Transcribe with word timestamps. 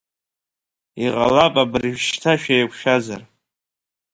Иҟалап 1.05 1.55
абыржәшьҭа 1.63 2.33
шәеиқәшәазар! 2.41 3.21